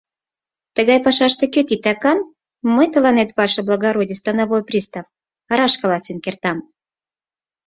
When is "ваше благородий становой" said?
3.39-4.63